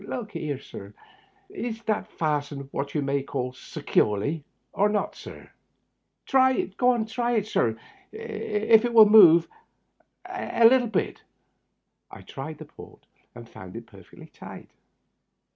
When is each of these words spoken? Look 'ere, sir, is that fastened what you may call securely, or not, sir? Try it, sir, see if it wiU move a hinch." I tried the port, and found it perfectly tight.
Look 0.07 0.35
'ere, 0.35 0.57
sir, 0.59 0.95
is 1.47 1.83
that 1.83 2.07
fastened 2.07 2.69
what 2.71 2.95
you 2.95 3.03
may 3.03 3.21
call 3.21 3.53
securely, 3.53 4.43
or 4.73 4.89
not, 4.89 5.15
sir? 5.15 5.51
Try 6.25 6.53
it, 6.53 6.73
sir, 6.73 7.13
see 8.11 8.17
if 8.17 8.83
it 8.83 8.93
wiU 8.93 9.07
move 9.07 9.47
a 10.25 10.89
hinch." 10.89 11.19
I 12.09 12.21
tried 12.23 12.57
the 12.57 12.65
port, 12.65 13.05
and 13.35 13.47
found 13.47 13.75
it 13.75 13.85
perfectly 13.85 14.25
tight. 14.33 14.71